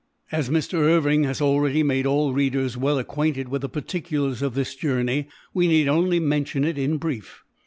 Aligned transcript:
As 0.31 0.49
Mr. 0.49 0.79
Irving 0.79 1.25
has 1.25 1.41
already 1.41 1.83
made 1.83 2.07
all 2.07 2.33
readers 2.33 2.75
well 2.75 2.97
acquainted 2.97 3.49
with 3.49 3.61
the 3.61 3.69
particulars 3.69 4.41
of 4.41 4.55
this 4.55 4.73
journey, 4.73 5.27
we 5.53 5.67
need 5.67 5.87
only 5.87 6.19
mention 6.19 6.63
it 6.63 6.75
in 6.79 6.97
brief. 6.97 7.43